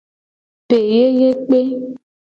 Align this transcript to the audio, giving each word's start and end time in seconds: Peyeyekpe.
Peyeyekpe. 0.67 1.59